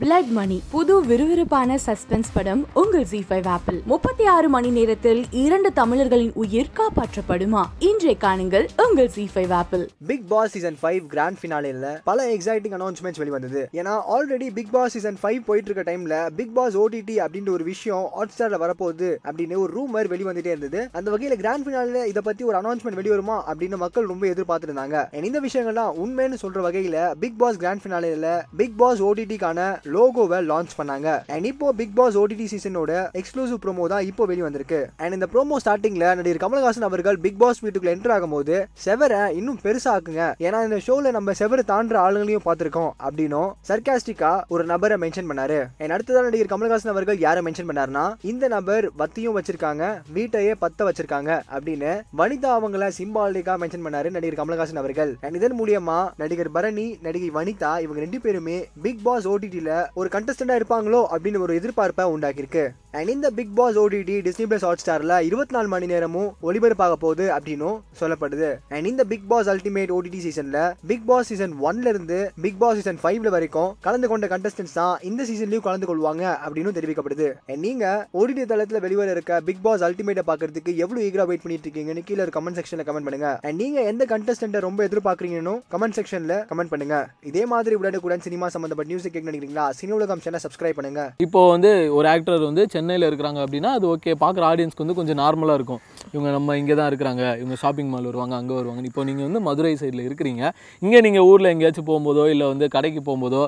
[0.00, 5.72] Blood மணி புது விறுவிறுப்பான suspense படம் உங்கள் ஜி ஃபைவ் ஆப்பிள் முப்பத்தி ஆறு மணி நேரத்தில் இரண்டு
[5.72, 7.62] தமிழர்களின் உயிர் காப்பாற்றப்படுமா?
[7.78, 13.20] இன்றைய காணுங்கள் உங்கள் Zee five apple Bigg Boss season five grand ஃபினாலேல பல எக்ஸைட்டிங் அனௌன்ஸ்மெண்ட்ஸ்
[13.22, 13.68] வெளிவந்தது.
[13.72, 18.08] ஏன்னா already Bigg Boss season five போயிட்டு இருக்க டைம்ல பிக் பாஸ் ஓடிடி அப்படின்ற ஒரு விஷயம்
[18.12, 20.88] ஹாட் ஸ்டார்ல வரப்போகுது அப்படின்னு ஒரு ரூமர் வெளிவந்துட்டே இருந்தது.
[20.92, 25.24] அந்த வகையில கிராண்ட் ஃபினாலில் இதை பத்தி ஒரு அனௌன்ஸ்மெண்ட் வெளிவருமா அப்படின்னு மக்கள் ரொம்ப எதிர்பார்த்துருந்தாங்க.
[25.30, 31.08] இந்த விஷயங்கள்லாம் உண்மைன்னு சொல்ற வகையில பிக் பாஸ் கிராண்ட் ஃபினாலேல பிக் பாஸ் ஓடிடிக்கான லோகோவை லான்ச் பண்ணாங்க.
[31.34, 35.58] அண்ட் இப்போ பிக் பாஸ் ஓடிடி சீசனோட எக்ஸ்க்ளூசிவ் ப்ரோமோ தான் இப்போ வெளியே வந்திருக்கு அண்ட் இந்த ப்ரோமோ
[35.64, 41.12] ஸ்டார்டிங்ல நடிகர் கமல்ஹாசன் அவர்கள் பிக் பாஸ் வீட்டுக்குள்ள என்டர் ஆகும்போது செவரை இன்னும் பெருசாக்குங்க ஏன்னா இந்த ஷோல
[41.18, 45.58] நம்ம செவரை தாண்டுற ஆளுங்களையும் பார்த்திருக்கோம் அப்படின்னும் சர்காஸ்டிக்கா ஒரு நபரை மென்ஷன் பண்ணாரு.
[45.82, 49.84] அண்ட் அடுத்ததான் நடிகர் கமலஹாசன் அவர்கள் யாரை மென்ஷன் பண்ணாருன்னா இந்த நபர் வத்தியும் வச்சிருக்காங்க
[50.16, 55.12] வீட்டையே பத்த வச்சிருக்காங்க அப்படின்னு வனிதா அவங்கள சிம்பாலிக்கா மென்ஷன் பண்ணாரு நடிகர் கமலஹாசன் அவர்கள்.
[55.24, 60.56] அண்ட் இதன் மூலியமா நடிகர் பரணி நடிகை வனிதா இவங்க ரெண்டு பேருமே பிக் பாஸ் ஓடிடில ஒரு கண்டஸ்டண்டா
[60.56, 62.64] இருப்பாங்களோ அப்படின்னு ஒரு எதிர்பார்ப்பை உண்டாக்கியிருக்கு.
[62.96, 67.24] அண்ட் இந்த Bigg Boss OTT Disney plus hot ஸ்டாரில் இருபத்தி நாலு மணி நேரமும் ஒளிபரப்பாக போகுது
[67.36, 68.48] அப்படின்னும் சொல்லப்படுது.
[68.74, 73.00] அண்ட் இந்த பிக் பாஸ் அல்டிமேட் ஓடிடி சீசனில் பிக் பாஸ் சீசன் ஒன்ல இருந்து பிக் பாஸ் சீசன்
[73.02, 77.28] ஃபைவ்ல வரைக்கும் கலந்து கொண்ட கண்டஸ்டன்ஸ் தான் இந்த சீசன்லயும் கலந்து கொள்வாங்க அப்படின்னு தெரிவிக்கப்படுது.
[77.52, 77.84] And நீங்க
[78.20, 82.58] ஓடிடி தளத்தில் வெளிவர இருக்க பிக் பாஸ் அல்டிமேட்டை பார்க்கறதுக்கு எவ்வளவு ஈகரா வெயிட் பண்ணிட்டு இருக்கீங்கன்னு கீழே கமெண்ட்
[82.60, 83.30] செக்ஷன்ல கமெண்ட் பண்ணுங்க.
[83.46, 86.96] அண்ட் நீங்க எந்த கண்டஸ்டன்ட்டை ரொம்ப எதிர்பார்க்குறீங்கன்னு கமெண்ட் செக்ஷன்ல கமெண்ட் பண்ணுங்க.
[87.32, 89.68] இதே மாதிரி உடனுக்குடன் சினிமா சம்பந்தப்பட்ட நியூஸ் கேட்க நினைக்கிறீங்களா?
[89.80, 91.04] சினி உலகம் சேனல் சப்ஸ்கிரைப் பண்ணுங்க.
[91.26, 95.58] இப்போ வந்து ஒரு ஆக்டர் வந்து சென்னையில் இருக்கிறாங்க அப்படின்னா அது ஓகே பார்க்குற ஆடியன்ஸ்க்கு வந்து கொஞ்சம் நார்மலாக
[95.58, 95.80] இருக்கும்.
[96.12, 97.22] இவங்க நம்ம இங்கே தான் இருக்கிறாங்க.
[97.40, 98.82] இவங்க ஷாப்பிங் மால் வருவாங்க அங்கே வருவாங்க.
[98.90, 100.42] இப்போ நீங்கள் வந்து மதுரை சைடில் இருக்கிறீங்க.
[100.84, 103.42] இங்கே நீங்கள் ஊரில் எங்கேயாச்சும் போகும்போதோ இல்லை வந்து கடைக்கு போகும்போதோ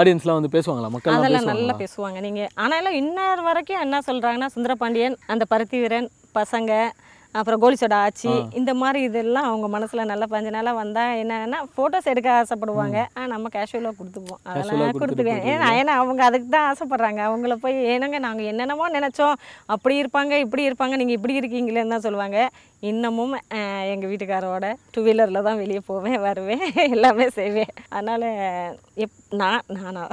[0.00, 0.90] ஆடியன்ஸ்லாம் வந்து பேசுவாங்களா?
[0.96, 2.20] மக்கள் அதெல்லாம் நல்லா பேசுவாங்க.
[2.26, 6.82] நீங்கள் ஆனாலும் இன்னொரு வரைக்கும் என்ன சொல்கிறாங்கன்னா சுந்தரபாண்டியன் அந்த பருத்தி வீரன் பசங்க
[7.38, 8.32] அப்புறம் கோலிசோட ஆச்சி.
[8.60, 12.98] இந்த மாதிரி இதெல்லாம் அவங்க மனசில் நல்லா பஞ்ச நாளாக வந்தால் என்னன்னா ஃபோட்டோஸ் எடுக்க ஆசைப்படுவாங்க.
[13.18, 15.44] ஆ நம்ம கேஷுவலாக கொடுத்துப்போம் அதெல்லாம் கொடுத்துக்குவேன்.
[15.52, 17.20] ஏன்னா ஏன்னா அவங்க அதுக்கு தான் ஆசைப்படுறாங்க.
[17.28, 19.38] அவங்கள போய் ஏனங்க நாங்கள் என்னென்னமோ நினச்சோம்.
[19.76, 20.96] அப்படி இருப்பாங்க இப்படி இருப்பாங்க.
[21.02, 22.40] நீங்கள் இப்படி இருக்கீங்களேன்னு தான் சொல்லுவாங்க.
[22.90, 23.34] இன்னமும்
[23.94, 26.62] எங்கள் வீட்டுக்காரோட டூ வீலரில் தான் வெளியே போவேன் வருவேன்.
[26.94, 27.74] எல்லாமே செய்வேன்.
[27.96, 28.28] அதனால்
[29.04, 30.04] எப் நான் நானா?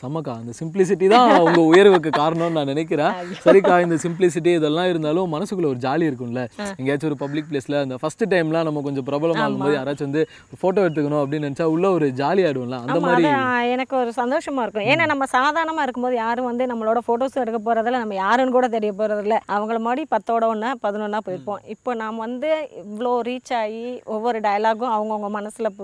[0.00, 3.12] சமக்கா அந்த சிம்பிளிசிட்டி தான் உங்க உயர்வுக்கு காரணம்னு நான் நினைக்கிறேன்.
[3.46, 6.42] சரிக்கா இந்த சிம்பிளிசிட்டி இதெல்லாம் இருந்தாலும் மனசுக்குள்ள ஒரு ஜாலி இருக்கும்ல.
[6.78, 10.22] எங்கேயாச்சும் ஒரு பப்ளிக் பிளேஸ்ல அந்த ஃபர்ஸ்ட் டைம்லாம் நம்ம கொஞ்சம் பிரபலமாகும் போது யாராச்சும் வந்து
[10.60, 13.26] ஃபோட்டோ எடுத்துக்கணும் அப்படின்னு நினைச்சா உள்ள ஒரு ஜாலி ஆயிடும்ல அந்த மாதிரி
[13.74, 14.88] எனக்கு ஒரு சந்தோஷமா இருக்கும்.
[14.92, 19.38] ஏன்னா நம்ம சாதாரணமாக இருக்கும்போது யாரும் வந்து நம்மளோட ஃபோட்டோஸ் எடுக்க போகிறதில்ல நம்ம யாருன்னு கூட தெரிய போகிறதில்ல
[19.56, 21.60] அவங்கள மாதிரி பத்தோட ஒன்றா பதினொன்றா போயிருப்போம்.
[21.74, 22.50] இப்போ நாம் வந்து
[22.84, 23.84] இவ்வளோ ரீச் ஆகி
[24.16, 25.74] ஒவ்வொரு டயலாகும் அவங்கவுங்க மனசில்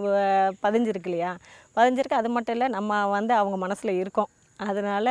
[0.64, 1.32] பதிஞ்சிருக்கு இல்லையா?
[1.76, 2.20] பதிஞ்சிருக்கு.
[2.20, 4.30] அது மட்டும் இல்லை நம்ம வந்து அவங்க மனசில் இருக்கோம்.
[4.66, 5.08] அதனால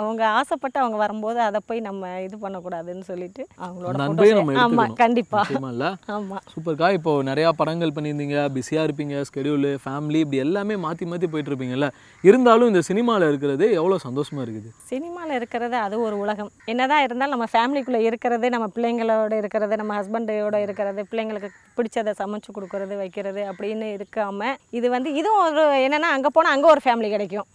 [0.00, 4.64] அவங்க ஆசைப்பட்டு அவங்க வரும்போது அதை போய் நம்ம இது பண்ணக்கூடாதுன்னு சொல்லிட்டு அவங்களோட அந்த அன்பையும் நம்ம photos-
[4.64, 4.98] ஆமா எடுத்துக்கணும்.
[5.02, 5.40] கண்டிப்பா.
[5.42, 5.86] நிச்சயமா இல்ல?
[6.14, 6.38] ஆமா.
[6.52, 8.18] சூப்பர்க்கா இப்போ நிறையா படங்கள் பண்ணியிருந்தீங்க
[8.54, 11.88] பிஸியாக இருப்பீங்க ஸ்கெடியூலு ஃபேமிலி இப்படி எல்லாமே மாற்றி மாற்றி போயிட்டு இருப்பீங்கல்ல
[12.24, 14.70] இருந்தாலும் இந்த சினிமாவில் இருக்கிறது எவ்வளோ சந்தோஷமா இருக்குது?
[14.88, 16.52] சினிமாவில் இருக்கிறது அது ஒரு உலகம்.
[16.66, 20.78] என்னதான் இருந்தாலும் நம்ம ஃபேமிலிக்குள்ளே இருக்கிறது நம்ம பிள்ளைங்களோட இருக்கிறது நம்ம ஹஸ்பண்டோட இருக்கிறது
[21.10, 24.38] பிள்ளைங்களுக்கு பிடிச்சதை சமைச்சு கொடுக்கறது வைக்கிறது அப்படின்னு இருக்காம
[24.72, 27.48] இது வந்து இதுவும் ஒரு என்னென்னா அங்கே போனால் அங்கே ஒரு ஃபேமிலி கிடைக்கும்.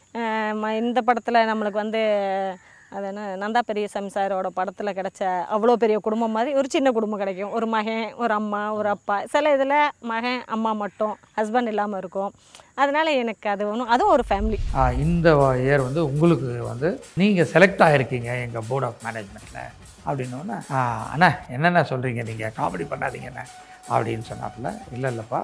[0.82, 2.02] இந்த படத்தில் நம்மளுக்கு வந்து
[2.92, 5.22] அது என்ன நந்தா பெரியசாமி சாரோட படத்தில் கிடைச்ச
[5.54, 7.54] அவ்வளோ பெரிய குடும்பம் மாதிரி ஒரு சின்ன குடும்பம் கிடைக்கும்.
[7.58, 9.16] ஒரு மகன் ஒரு அம்மா ஒரு அப்பா.
[9.34, 9.74] சில இதில்
[10.12, 12.32] மகன் அம்மா மட்டும் ஹஸ்பண்ட் இல்லாமல் இருக்கும்.
[12.76, 15.28] அதனால் எனக்கு அது ஒன்றும் அதுவும் ஒரு ஃபேமிலி ஆ, இந்த
[15.62, 19.62] இயர் வந்து உங்களுக்கு வந்து நீங்கள் செலக்ட் ஆகிருக்கீங்க எங்கள் போர்ட் ஆஃப் மேனேஜ்மெண்ட்டில்
[20.08, 20.58] அப்படின்னோடனே
[21.14, 23.46] அண்ணா என்னென்ன சொல்கிறீங்க நீங்கள் காமெடி பண்ணாதீங்கண்ணே
[23.90, 25.42] அப்படின்னு சொன்னாப்புல இல்லை இல்லைப்பா.